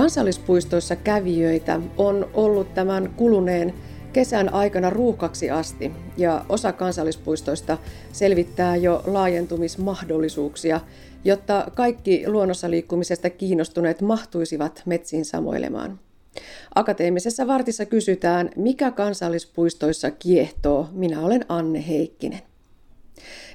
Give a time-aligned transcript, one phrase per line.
[0.00, 3.74] Kansallispuistoissa kävijöitä on ollut tämän kuluneen
[4.12, 7.78] kesän aikana ruuhkaksi asti ja osa kansallispuistoista
[8.12, 10.80] selvittää jo laajentumismahdollisuuksia,
[11.24, 16.00] jotta kaikki luonnossa liikkumisesta kiinnostuneet mahtuisivat metsiin samoilemaan.
[16.74, 20.88] Akateemisessa vartissa kysytään, mikä kansallispuistoissa kiehtoo.
[20.92, 22.49] Minä olen Anne Heikkinen.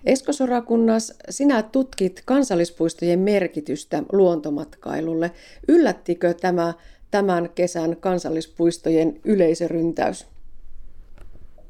[0.05, 5.31] Esko Sorakunnas, sinä tutkit kansallispuistojen merkitystä luontomatkailulle.
[5.67, 6.73] Yllättikö tämä
[7.11, 10.27] tämän kesän kansallispuistojen yleisöryntäys?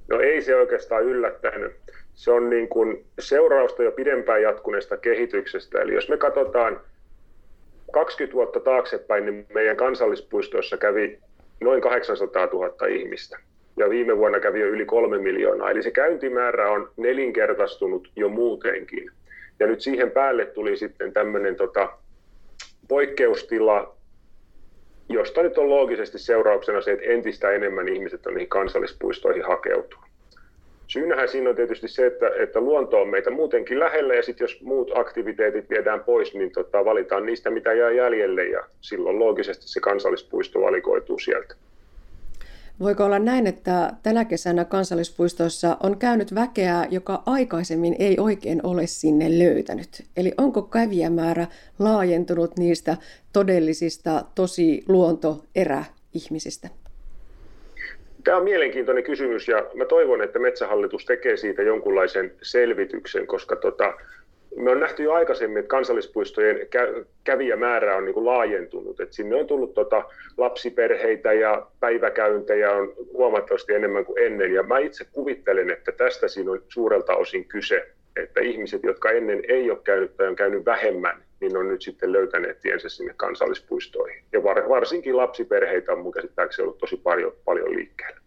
[0.08, 1.72] No ei se oikeastaan yllättänyt.
[2.14, 5.82] Se on niin kuin seurausta jo pidempään jatkuneesta kehityksestä.
[5.82, 6.82] Eli jos me katsotaan
[7.92, 11.20] 20 vuotta taaksepäin, niin meidän kansallispuistoissa kävi
[11.62, 13.38] noin 800 000 ihmistä
[13.78, 15.72] ja viime vuonna kävi jo yli kolme miljoonaa.
[15.72, 19.12] Eli se käyntimäärä on nelinkertaistunut jo muutenkin.
[19.60, 21.90] Ja nyt siihen päälle tuli sitten tämmöinen tota,
[22.88, 23.96] poikkeustila,
[25.10, 30.00] josta nyt on loogisesti seurauksena se, että entistä enemmän ihmiset on niihin kansallispuistoihin hakeutuu.
[30.88, 34.62] Syynähän siinä on tietysti se, että, että luonto on meitä muutenkin lähellä ja sitten jos
[34.62, 39.80] muut aktiviteetit viedään pois, niin tota, valitaan niistä, mitä jää jäljelle ja silloin loogisesti se
[39.80, 41.56] kansallispuisto valikoituu sieltä.
[42.80, 48.88] Voiko olla näin, että tänä kesänä kansallispuistoissa on käynyt väkeä, joka aikaisemmin ei oikein ole
[48.88, 50.04] sinne löytänyt?
[50.18, 51.48] Eli onko kävijämäärä
[51.80, 52.98] laajentunut niistä
[53.34, 56.70] todellisista tosi luontoeräihmisistä?
[58.24, 63.94] Tämä on mielenkiintoinen kysymys ja mä toivon, että Metsähallitus tekee siitä jonkunlaisen selvityksen, koska tota,
[64.56, 66.68] me on nähty jo aikaisemmin, että kansallispuistojen
[67.24, 69.00] kävijämäärä on niin kuin laajentunut.
[69.00, 70.04] että sinne on tullut tota
[70.38, 74.54] lapsiperheitä ja päiväkäyntejä on huomattavasti enemmän kuin ennen.
[74.54, 79.44] Ja mä itse kuvittelen, että tästä siinä on suurelta osin kyse, että ihmiset, jotka ennen
[79.48, 84.24] ei ole käynyt tai on käynyt vähemmän, niin on nyt sitten löytäneet tiensä sinne kansallispuistoihin.
[84.32, 88.25] Ja varsinkin lapsiperheitä on mun käsittääkseni ollut tosi paljon, paljon liikkeellä.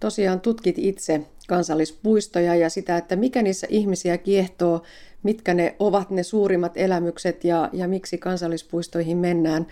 [0.00, 4.82] Tosiaan tutkit itse kansallispuistoja ja sitä, että mikä niissä ihmisiä kiehtoo,
[5.22, 9.66] mitkä ne ovat ne suurimmat elämykset ja, ja miksi kansallispuistoihin mennään.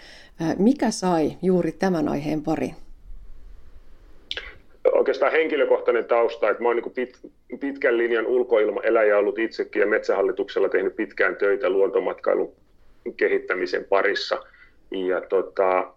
[0.59, 2.75] Mikä sai juuri tämän aiheen pariin?
[4.93, 7.19] Oikeastaan henkilökohtainen tausta, että mä oon niin pit,
[7.61, 12.53] pitkän linjan ulkoilmaeläjä ollut itsekin ja Metsähallituksella tehnyt pitkään töitä luontomatkailun
[13.17, 14.39] kehittämisen parissa.
[14.91, 15.95] Ja tota,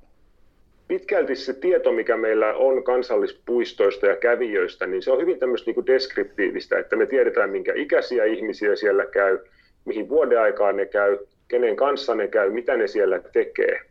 [0.92, 5.76] pitkälti se tieto, mikä meillä on kansallispuistoista ja kävijöistä, niin se on hyvin tämmöistä niin
[5.76, 9.40] kuin deskriptiivistä, että me tiedetään, minkä ikäisiä ihmisiä siellä käy,
[9.86, 13.82] mihin vuodeaikaan ne käy, kenen kanssa ne käy, mitä ne siellä tekee.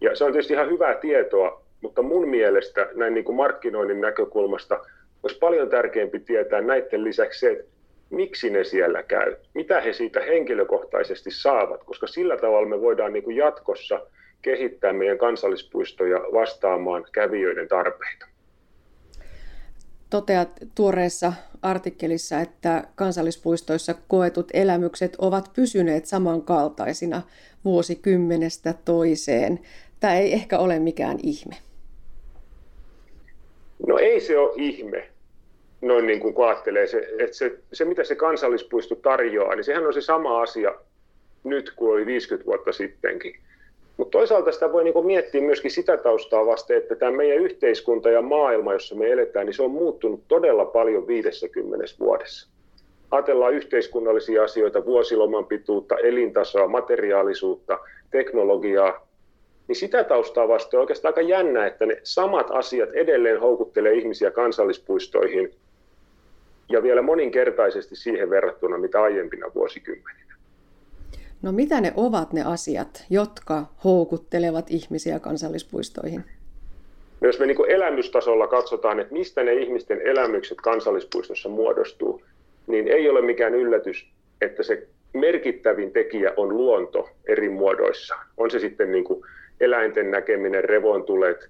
[0.00, 4.80] Ja se on tietysti ihan hyvää tietoa, mutta mun mielestä näin niin kuin markkinoinnin näkökulmasta
[5.22, 7.64] olisi paljon tärkeämpi tietää näiden lisäksi se, että
[8.10, 13.24] miksi ne siellä käy, mitä he siitä henkilökohtaisesti saavat, koska sillä tavalla me voidaan niin
[13.24, 14.00] kuin jatkossa–
[14.42, 18.26] kehittää meidän kansallispuistoja vastaamaan kävijöiden tarpeita.
[20.10, 27.22] Toteat tuoreessa artikkelissa, että kansallispuistoissa koetut elämykset ovat pysyneet samankaltaisina
[27.64, 29.58] vuosikymmenestä toiseen.
[30.00, 31.56] Tämä ei ehkä ole mikään ihme.
[33.86, 35.08] No ei se ole ihme,
[35.82, 36.86] noin niin kuin ajattelee.
[36.86, 40.74] Se, että se, se, mitä se kansallispuisto tarjoaa, niin sehän on se sama asia
[41.44, 43.40] nyt kuin oli 50 vuotta sittenkin.
[44.00, 48.22] Mutta toisaalta sitä voi niinku miettiä myöskin sitä taustaa vasten, että tämä meidän yhteiskunta ja
[48.22, 52.48] maailma, jossa me eletään, niin se on muuttunut todella paljon 50 vuodessa.
[53.10, 57.78] Ajatellaan yhteiskunnallisia asioita, vuosiloman pituutta, elintasoa, materiaalisuutta,
[58.10, 59.06] teknologiaa,
[59.68, 64.30] niin sitä taustaa vasten on oikeastaan aika jännä, että ne samat asiat edelleen houkuttelee ihmisiä
[64.30, 65.54] kansallispuistoihin
[66.68, 70.36] ja vielä moninkertaisesti siihen verrattuna, mitä aiempina vuosikymmeninä.
[71.42, 76.24] No mitä ne ovat ne asiat, jotka houkuttelevat ihmisiä kansallispuistoihin?
[77.20, 82.22] No jos me niin elämystasolla katsotaan, että mistä ne ihmisten elämykset kansallispuistossa muodostuu,
[82.66, 84.06] niin ei ole mikään yllätys,
[84.40, 88.14] että se merkittävin tekijä on luonto eri muodoissa.
[88.36, 89.04] On se sitten niin
[89.60, 91.48] eläinten näkeminen, revontulet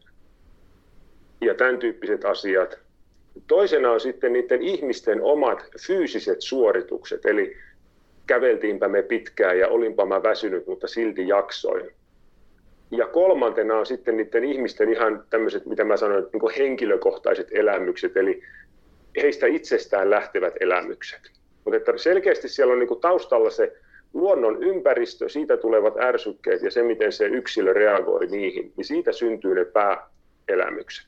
[1.40, 2.78] ja tämän tyyppiset asiat.
[3.46, 7.56] Toisena on sitten niiden ihmisten omat fyysiset suoritukset, eli
[8.30, 11.90] käveltiinpä me pitkään ja olinpa mä väsynyt, mutta silti jaksoin.
[12.90, 18.42] Ja kolmantena on sitten niiden ihmisten ihan tämmöiset, mitä mä sanoin, niin henkilökohtaiset elämykset, eli
[19.16, 21.20] heistä itsestään lähtevät elämykset.
[21.64, 23.76] Mutta että selkeästi siellä on niin taustalla se
[24.14, 29.54] luonnon ympäristö, siitä tulevat ärsykkeet ja se, miten se yksilö reagoi niihin, niin siitä syntyy
[29.54, 31.06] ne pääelämykset.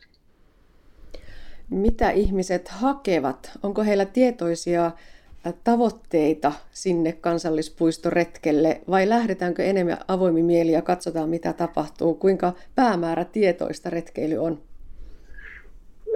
[1.71, 3.51] Mitä ihmiset hakevat?
[3.63, 4.91] Onko heillä tietoisia
[5.65, 12.15] tavoitteita sinne kansallispuistoretkelle vai lähdetäänkö enemmän avoimin mieli ja katsotaan mitä tapahtuu?
[12.15, 14.59] Kuinka päämäärätietoista retkeily on?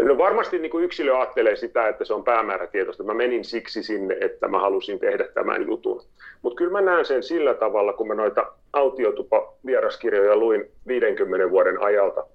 [0.02, 3.02] No varmasti niin kuin yksilö ajattelee sitä, että se on päämäärätietoista.
[3.02, 6.02] Mä menin siksi sinne, että mä halusin tehdä tämän jutun.
[6.42, 12.26] Mutta kyllä mä näen sen sillä tavalla, kun mä noita autiotupa-vieraskirjoja luin 50 vuoden ajalta,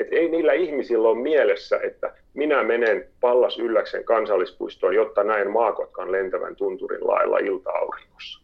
[0.00, 6.12] että ei niillä ihmisillä ole mielessä, että minä menen Pallas Ylläksen kansallispuistoon, jotta näen maakotkan
[6.12, 8.40] lentävän tunturin lailla ilta-aurinkossa.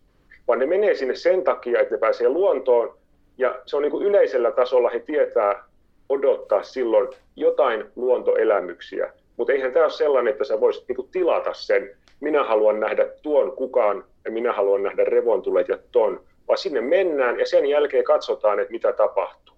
[0.48, 2.98] Vaan ne menee sinne sen takia, että ne pääsee luontoon,
[3.38, 5.64] ja se on niin kuin yleisellä tasolla, he tietää
[6.08, 9.12] odottaa silloin jotain luontoelämyksiä.
[9.36, 13.52] Mutta eihän tämä ole sellainen, että sä voisit niinku tilata sen, minä haluan nähdä tuon
[13.52, 18.60] kukaan ja minä haluan nähdä revontulet ja ton, vaan sinne mennään ja sen jälkeen katsotaan,
[18.60, 19.56] että mitä tapahtuu.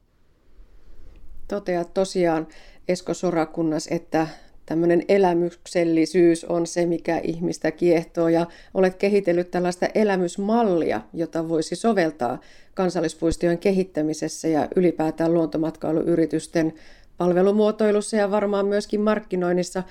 [1.48, 2.46] Toteat tosiaan
[2.88, 4.26] Esko Sorakunnas, että
[4.66, 12.40] tämmöinen elämyksellisyys on se, mikä ihmistä kiehtoo ja olet kehitellyt tällaista elämysmallia, jota voisi soveltaa
[12.74, 16.72] kansallispuistojen kehittämisessä ja ylipäätään luontomatkailuyritysten
[17.16, 19.82] palvelumuotoilussa ja varmaan myöskin markkinoinnissa.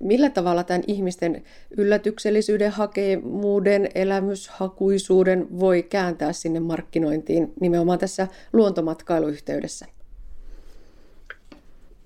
[0.00, 1.42] Millä tavalla tämän ihmisten
[1.76, 9.97] yllätyksellisyyden, hakemuuden, elämyshakuisuuden voi kääntää sinne markkinointiin nimenomaan tässä luontomatkailuyhteydessä?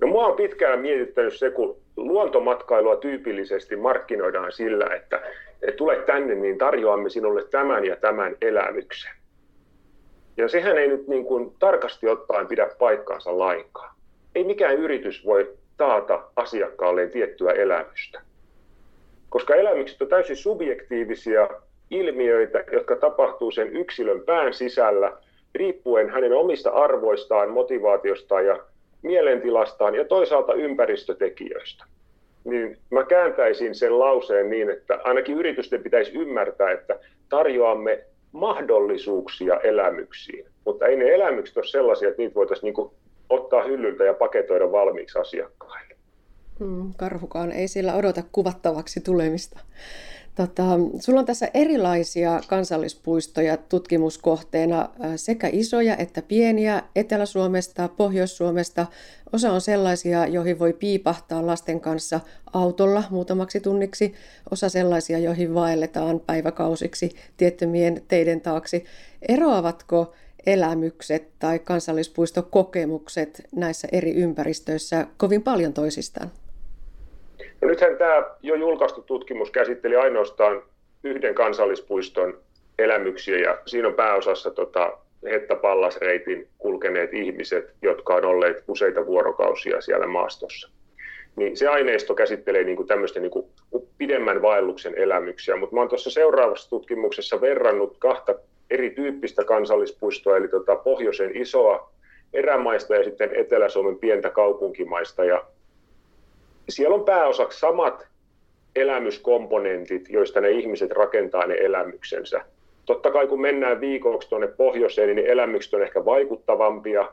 [0.02, 5.22] No mua on pitkään mietittänyt se, kun luontomatkailua tyypillisesti markkinoidaan sillä, että,
[5.76, 9.12] tule tänne, niin tarjoamme sinulle tämän ja tämän elämyksen.
[10.36, 13.94] Ja sehän ei nyt niin kuin tarkasti ottaen pidä paikkaansa lainkaan.
[14.34, 18.20] Ei mikään yritys voi taata asiakkaalleen tiettyä elämystä.
[19.28, 21.48] Koska elämykset on täysin subjektiivisia
[21.90, 25.12] ilmiöitä, jotka tapahtuu sen yksilön pään sisällä,
[25.54, 28.71] riippuen hänen omista arvoistaan, motivaatiostaan ja
[29.02, 31.84] mielentilastaan ja toisaalta ympäristötekijöistä.
[32.44, 40.46] Niin mä kääntäisin sen lauseen niin, että ainakin yritysten pitäisi ymmärtää, että tarjoamme mahdollisuuksia elämyksiin,
[40.64, 42.90] mutta ei ne elämykset ole sellaisia, että niitä voitaisiin niin
[43.30, 45.94] ottaa hyllyltä ja paketoida valmiiksi asiakkaille.
[46.58, 49.60] Hmm, karhukaan ei sillä odota kuvattavaksi tulemista.
[50.34, 50.62] Tota,
[51.00, 58.86] sulla on tässä erilaisia kansallispuistoja tutkimuskohteena, sekä isoja että pieniä, Etelä-Suomesta, Pohjois-Suomesta.
[59.32, 62.20] Osa on sellaisia, joihin voi piipahtaa lasten kanssa
[62.52, 64.14] autolla muutamaksi tunniksi,
[64.50, 68.84] osa sellaisia, joihin vaelletaan päiväkausiksi tiettymien teiden taaksi.
[69.28, 70.12] Eroavatko
[70.46, 76.30] elämykset tai kansallispuistokokemukset näissä eri ympäristöissä kovin paljon toisistaan?
[77.62, 80.62] No nythän tämä jo julkaistu tutkimus käsitteli ainoastaan
[81.04, 82.38] yhden kansallispuiston
[82.78, 84.98] elämyksiä ja siinä on pääosassa tota,
[85.30, 90.70] Hetta Pallasreitin kulkeneet ihmiset, jotka on olleet useita vuorokausia siellä maastossa.
[91.36, 93.46] Niin se aineisto käsittelee niin kuin tämmöistä niin kuin
[93.98, 98.34] pidemmän vaelluksen elämyksiä, mutta mä oon tuossa seuraavassa tutkimuksessa verrannut kahta
[98.70, 101.92] erityyppistä kansallispuistoa, eli tota pohjoisen isoa
[102.32, 105.24] erämaista ja sitten Etelä-Suomen pientä kaupunkimaista.
[105.24, 105.44] Ja
[106.74, 108.06] siellä on pääosaksi samat
[108.76, 112.44] elämyskomponentit, joista ne ihmiset rakentaa ne elämyksensä.
[112.86, 117.08] Totta kai kun mennään viikoksi tuonne pohjoiseen, niin elämykset on ehkä vaikuttavampia,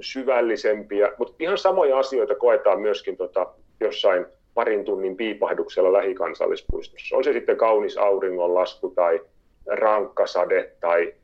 [0.00, 3.46] syvällisempiä, mutta ihan samoja asioita koetaan myöskin tota,
[3.80, 7.16] jossain parin tunnin piipahduksella lähikansallispuistossa.
[7.16, 9.20] On se sitten kaunis auringonlasku tai
[9.66, 11.14] rankkasade tai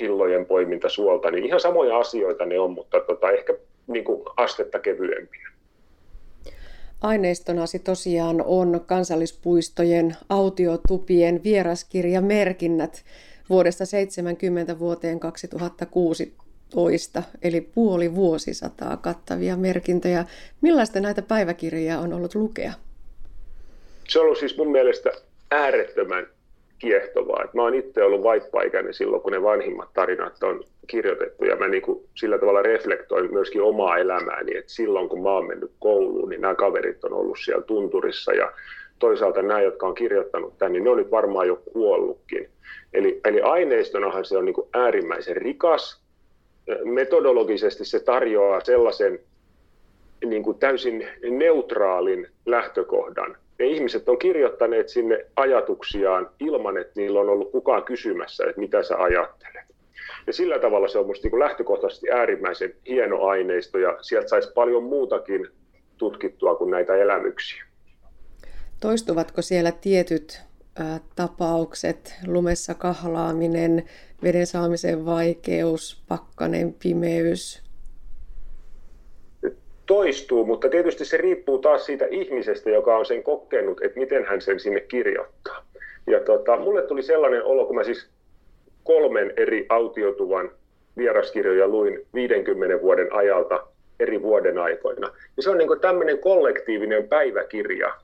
[0.00, 3.54] hillojen poiminta suolta, niin ihan samoja asioita ne on, mutta tota, ehkä
[3.86, 5.48] niin kuin astetta kevyempiä.
[7.00, 13.04] Aineistonasi tosiaan on kansallispuistojen autiotupien vieraskirjamerkinnät
[13.50, 20.24] vuodesta 70 vuoteen 2016, eli puoli vuosisataa kattavia merkintöjä.
[20.60, 22.72] Millaista näitä päiväkirjoja on ollut lukea?
[24.08, 25.10] Se on ollut siis mun mielestä
[25.50, 26.26] äärettömän
[26.80, 27.42] kiehtovaa.
[27.44, 31.68] Et mä oon itse ollut vaippaikäinen silloin, kun ne vanhimmat tarinat on kirjoitettu ja mä
[31.68, 36.28] niin kuin sillä tavalla reflektoin myöskin omaa elämääni, että silloin kun mä oon mennyt kouluun,
[36.28, 38.52] niin nämä kaverit on ollut siellä tunturissa ja
[38.98, 42.48] toisaalta nämä, jotka on kirjoittanut tämän, niin ne on nyt varmaan jo kuollutkin.
[42.92, 46.02] Eli, eli aineistonahan se on niin kuin äärimmäisen rikas.
[46.84, 49.20] Metodologisesti se tarjoaa sellaisen
[50.24, 57.28] niin kuin täysin neutraalin lähtökohdan ne ihmiset on kirjoittaneet sinne ajatuksiaan ilman, että niillä on
[57.28, 59.64] ollut kukaan kysymässä, että mitä sä ajattelet.
[60.26, 64.82] Ja sillä tavalla se on minusta niin lähtökohtaisesti äärimmäisen hieno aineisto ja sieltä saisi paljon
[64.82, 65.48] muutakin
[65.98, 67.64] tutkittua kuin näitä elämyksiä.
[68.80, 70.40] Toistuvatko siellä tietyt
[70.80, 73.88] ä, tapaukset, lumessa kahlaaminen,
[74.22, 77.69] veden saamisen vaikeus, pakkanen, pimeys,
[79.90, 84.40] toistuu, mutta tietysti se riippuu taas siitä ihmisestä, joka on sen kokenut, että miten hän
[84.40, 85.64] sen sinne kirjoittaa.
[86.06, 88.08] Ja tota, mulle tuli sellainen olo, kun mä siis
[88.84, 90.50] kolmen eri autiotuvan
[90.96, 93.66] vieraskirjoja luin 50 vuoden ajalta
[94.00, 95.12] eri vuoden aikoina.
[95.36, 97.94] Ja se on niin tämmöinen kollektiivinen päiväkirja,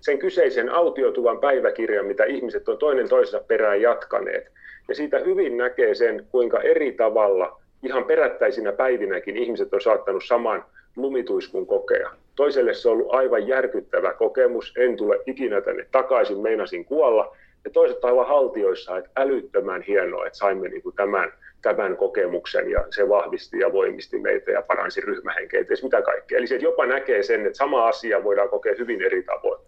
[0.00, 4.48] sen kyseisen autiotuvan päiväkirjan, mitä ihmiset on toinen toisensa perään jatkaneet.
[4.88, 10.64] Ja siitä hyvin näkee sen, kuinka eri tavalla ihan perättäisinä päivinäkin ihmiset on saattanut saman
[10.96, 12.10] lumituiskun kokea.
[12.36, 17.36] Toiselle se on ollut aivan järkyttävä kokemus, en tule ikinä tänne takaisin, meinasin kuolla.
[17.64, 22.84] Ja toiset aivan haltioissa, että älyttömän hienoa, että saimme niin kuin tämän, tämän kokemuksen ja
[22.90, 26.38] se vahvisti ja voimisti meitä ja paransi ryhmähenkeä, mitä kaikkea.
[26.38, 29.60] Eli se jopa näkee sen, että sama asia voidaan kokea hyvin eri tavoin.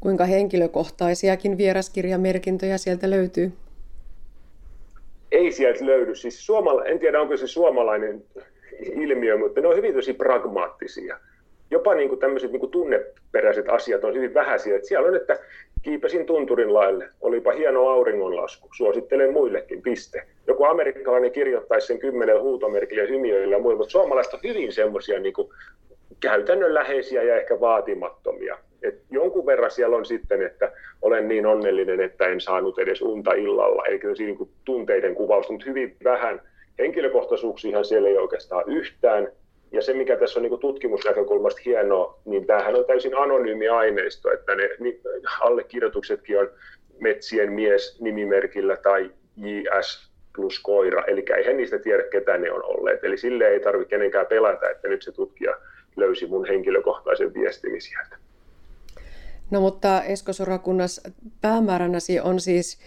[0.00, 3.52] Kuinka henkilökohtaisiakin vieraskirjamerkintöjä sieltä löytyy?
[5.34, 6.14] Ei sieltä löydy.
[6.14, 8.22] Siis suomala, en tiedä, onko se suomalainen
[8.80, 11.18] ilmiö, mutta ne on hyvin tosi pragmaattisia.
[11.70, 14.76] Jopa niin kuin tämmöiset niin kuin tunneperäiset asiat on hyvin vähäisiä.
[14.76, 15.38] Että siellä on, että
[15.82, 20.22] kiipesin tunturin laille, olipa hieno auringonlasku, suosittelen muillekin, piste.
[20.46, 25.34] Joku amerikkalainen kirjoittaisi sen kymmenen huutomerkillä hymiöillä ja muilla, mutta suomalaiset on hyvin semmoisia niin
[26.20, 28.58] käytännönläheisiä ja ehkä vaatimattomia.
[28.84, 30.72] Et jonkun verran siellä on sitten, että
[31.02, 35.66] olen niin onnellinen, että en saanut edes unta illalla, eli niin kuin tunteiden kuvausta, mutta
[35.66, 36.42] hyvin vähän.
[36.78, 39.28] Henkilökohtaisuuksia siellä ei oikeastaan yhtään.
[39.72, 44.54] Ja se, mikä tässä on niin tutkimusnäkökulmasta hienoa, niin tämähän on täysin anonyymi aineisto, että
[44.54, 44.70] ne
[45.40, 46.50] allekirjoituksetkin on
[47.00, 53.04] metsien mies nimimerkillä tai JS plus koira, eli eihän niistä tiedä, ketä ne on olleet.
[53.04, 55.54] Eli sille ei tarvitse kenenkään pelätä, että nyt se tutkija
[55.96, 58.16] löysi mun henkilökohtaisen viestini sieltä.
[59.54, 61.00] No mutta Esko Sorakunnas,
[61.40, 62.78] päämääränäsi on siis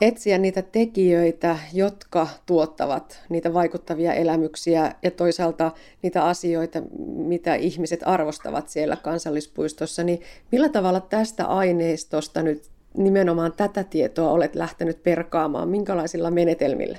[0.00, 8.68] etsiä niitä tekijöitä, jotka tuottavat niitä vaikuttavia elämyksiä ja toisaalta niitä asioita, mitä ihmiset arvostavat
[8.68, 10.02] siellä kansallispuistossa.
[10.04, 10.20] Niin
[10.52, 12.62] millä tavalla tästä aineistosta nyt
[12.96, 15.68] nimenomaan tätä tietoa olet lähtenyt perkaamaan?
[15.68, 16.98] Minkälaisilla menetelmillä?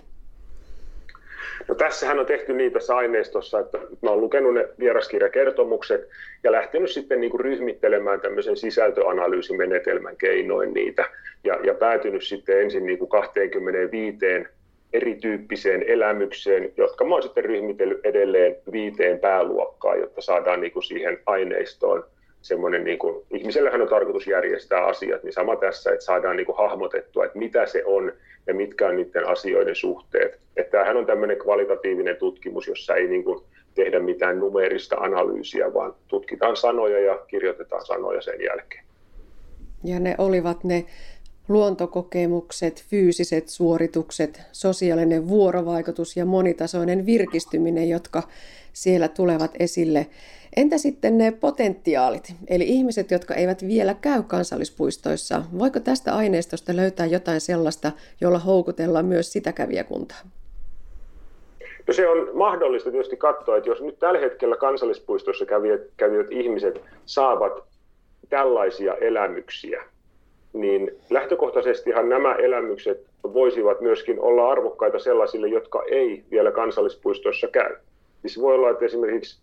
[1.68, 6.08] No tässähän on tehty niin tässä aineistossa, että mä olen lukenut ne vieraskirjakertomukset
[6.44, 11.10] ja lähtenyt sitten niin kuin ryhmittelemään tämmöisen sisältöanalyysimenetelmän keinoin niitä.
[11.44, 14.18] Ja, ja päätynyt sitten ensin niin kuin 25
[14.94, 21.20] erityyppiseen elämykseen, jotka mä oon sitten ryhmitellyt edelleen viiteen pääluokkaan, jotta saadaan niin kuin siihen
[21.26, 22.04] aineistoon
[22.46, 26.58] semmoinen, niin kuin, ihmisellähän on tarkoitus järjestää asiat, niin sama tässä, että saadaan niin kuin
[26.58, 28.14] hahmotettua, että mitä se on
[28.48, 30.40] ja mitkä on niiden asioiden suhteet.
[30.58, 33.44] Että tämähän on tämmöinen kvalitatiivinen tutkimus, jossa ei niin kuin
[33.76, 38.86] tehdä mitään numerista analyysiä, vaan tutkitaan sanoja ja kirjoitetaan sanoja sen jälkeen.
[39.84, 40.86] Ja ne olivat ne
[41.48, 48.24] luontokokemukset, fyysiset suoritukset, sosiaalinen vuorovaikutus ja monitasoinen virkistyminen, jotka
[48.74, 50.08] siellä tulevat esille.
[50.56, 55.44] Entä sitten ne potentiaalit, eli ihmiset, jotka eivät vielä käy kansallispuistoissa?
[55.60, 60.18] Voiko tästä aineistosta löytää jotain sellaista, jolla houkutellaan myös sitä kävijäkuntaa?
[61.88, 66.82] No se on mahdollista tietysti katsoa, että jos nyt tällä hetkellä kansallispuistossa kävijät, kävijät ihmiset
[67.06, 67.64] saavat
[68.30, 69.84] tällaisia elämyksiä,
[70.56, 77.76] niin lähtökohtaisestihan nämä elämykset voisivat myöskin olla arvokkaita sellaisille, jotka ei vielä kansallispuistoissa käy.
[78.22, 79.40] Siis voi olla, että esimerkiksi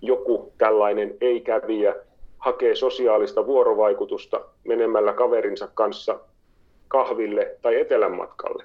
[0.00, 1.94] joku tällainen ei-kävijä
[2.38, 6.20] hakee sosiaalista vuorovaikutusta menemällä kaverinsa kanssa
[6.88, 8.64] kahville tai etelänmatkalle.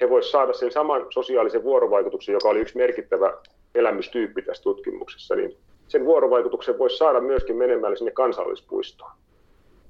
[0.00, 3.34] He voisivat saada sen saman sosiaalisen vuorovaikutuksen, joka oli yksi merkittävä
[3.74, 5.56] elämystyyppi tässä tutkimuksessa, niin
[5.88, 9.10] sen vuorovaikutuksen voisi saada myöskin menemällä sinne kansallispuistoon.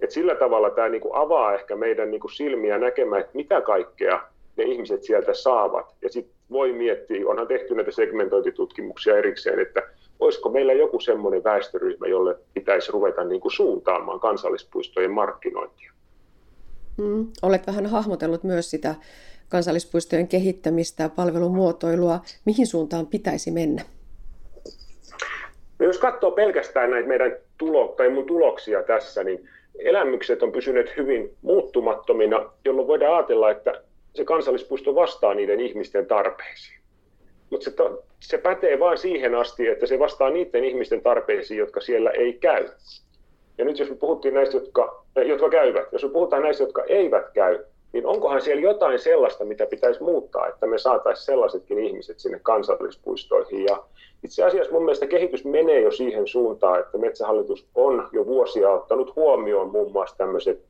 [0.00, 4.21] Et sillä tavalla tämä niinku avaa ehkä meidän niinku silmiä näkemään, että mitä kaikkea
[4.57, 5.95] ne ihmiset sieltä saavat.
[6.03, 9.83] Ja sitten voi miettiä, onhan tehty näitä segmentointitutkimuksia erikseen, että
[10.21, 15.93] olisiko meillä joku semmoinen väestöryhmä, jolle pitäisi ruveta niin kuin suuntaamaan kansallispuistojen markkinointia.
[16.97, 18.95] Mm, olet vähän hahmotellut myös sitä
[19.49, 22.21] kansallispuistojen kehittämistä ja palvelumuotoilua.
[22.45, 23.83] Mihin suuntaan pitäisi mennä?
[25.78, 30.97] No jos katsoo pelkästään näitä meidän tulo, tai mun tuloksia tässä, niin elämykset on pysyneet
[30.97, 33.83] hyvin muuttumattomina, jolloin voidaan ajatella, että
[34.14, 36.80] se kansallispuisto vastaa niiden ihmisten tarpeisiin.
[37.50, 37.73] Mutta se,
[38.21, 42.68] se pätee vain siihen asti, että se vastaa niiden ihmisten tarpeisiin, jotka siellä ei käy.
[43.59, 47.30] Ja nyt jos me puhuttiin näistä, jotka, jotka käyvät, jos me puhutaan näistä, jotka eivät
[47.35, 47.64] käy,
[47.97, 53.65] niin onkohan siellä jotain sellaista, mitä pitäisi muuttaa, että me saataisiin sellaisetkin ihmiset sinne kansallispuistoihin.
[53.65, 53.83] Ja
[54.25, 59.17] itse asiassa mun mielestä kehitys menee jo siihen suuntaan, että Metsähallitus on jo vuosia ottanut
[59.17, 60.61] huomioon muun muassa tämmöiset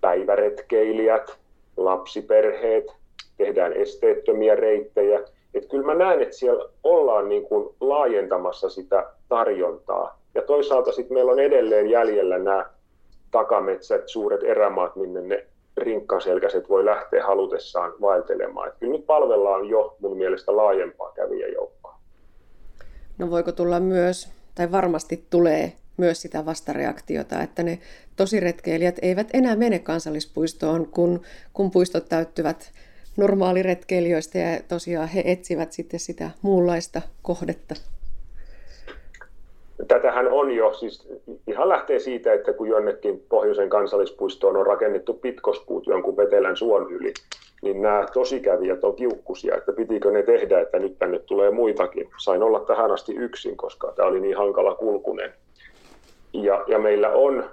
[0.00, 1.38] päiväretkeilijät,
[1.76, 2.92] lapsiperheet,
[3.36, 5.20] tehdään esteettömiä reittejä.
[5.54, 10.18] Että kyllä mä näen, että siellä ollaan niin kuin laajentamassa sitä tarjontaa.
[10.34, 12.66] Ja toisaalta sitten meillä on edelleen jäljellä nämä
[13.30, 18.68] takametsät, suuret erämaat, minne ne rinkkaselkäiset voi lähteä halutessaan vaeltelemaan.
[18.68, 21.98] Että kyllä nyt palvellaan jo mun mielestä laajempaa kävijäjoukkoa.
[23.18, 27.78] No voiko tulla myös, tai varmasti tulee myös sitä vastareaktiota, että ne
[28.16, 31.20] tosiretkeilijät eivät enää mene kansallispuistoon, kun,
[31.52, 32.72] kun puistot täyttyvät
[33.16, 37.74] normaaliretkeilijöistä ja tosiaan he etsivät sitten sitä muunlaista kohdetta.
[39.88, 41.08] Tätähän on jo, siis
[41.46, 47.12] ihan lähtee siitä, että kun jonnekin pohjoisen kansallispuistoon on rakennettu pitkospuut jonkun vetelän suon yli,
[47.62, 52.10] niin nämä tosikävijät on kiukkusia, että pitikö ne tehdä, että nyt tänne tulee muitakin.
[52.24, 55.32] Sain olla tähän asti yksin, koska tämä oli niin hankala kulkunen.
[56.32, 57.44] Ja, ja meillä on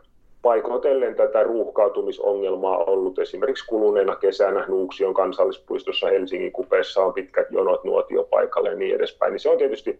[0.41, 8.69] paikoitellen tätä ruuhkautumisongelmaa ollut esimerkiksi kuluneena kesänä Nuuksion kansallispuistossa Helsingin kupeessa on pitkät jonot nuotiopaikalle
[8.69, 9.31] ja niin edespäin.
[9.31, 9.99] Niin se on tietysti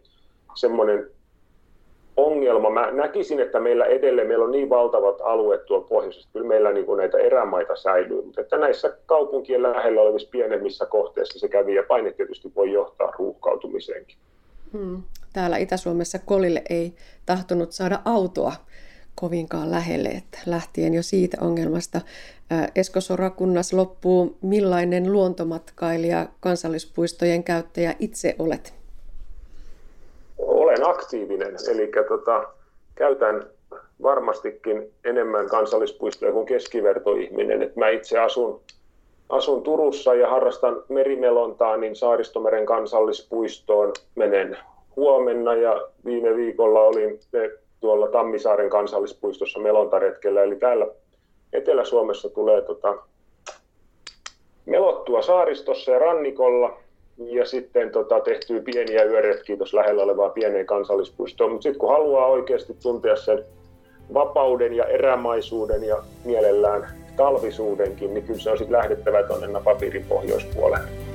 [0.55, 1.09] semmoinen
[2.17, 2.69] ongelma.
[2.69, 6.85] Mä näkisin, että meillä edelleen meillä on niin valtavat alueet tuolla pohjoisessa, kyllä meillä niin
[6.85, 11.83] kuin näitä erämaita säilyy, mutta että näissä kaupunkien lähellä olevissa pienemmissä kohteissa se kävi ja
[11.87, 14.17] paine tietysti voi johtaa ruuhkautumiseenkin.
[14.73, 15.03] Hmm.
[15.33, 16.93] Täällä Itä-Suomessa Kolille ei
[17.25, 18.53] tahtonut saada autoa
[19.15, 22.01] kovinkaan lähelle, että lähtien jo siitä ongelmasta.
[22.75, 28.82] Esko Sorakunnas loppuu, millainen luontomatkailija, kansallispuistojen käyttäjä itse olet?
[30.73, 32.47] Olen aktiivinen, eli tota,
[32.95, 33.49] käytän
[34.01, 37.61] varmastikin enemmän kansallispuistoja kuin keskivertoihminen.
[37.61, 38.61] Et mä itse asun,
[39.29, 44.57] asun Turussa ja harrastan merimelontaa, niin Saaristomeren kansallispuistoon menen
[44.95, 47.19] huomenna ja viime viikolla olin
[47.79, 50.43] tuolla Tammisaaren kansallispuistossa melontaretkellä.
[50.43, 50.87] Eli täällä
[51.53, 52.97] Etelä-Suomessa tulee tota,
[54.65, 56.77] melottua saaristossa ja rannikolla
[57.17, 61.51] ja sitten tota, tehtyy pieniä yöretkiä tuossa lähellä olevaa pieneen kansallispuistoon.
[61.51, 63.43] Mutta sitten kun haluaa oikeasti tuntea sen
[64.13, 71.12] vapauden ja erämaisuuden ja mielellään talvisuudenkin, niin kyllä se on sitten lähdettävä tuonne Napapiirin pohjoispuolelle.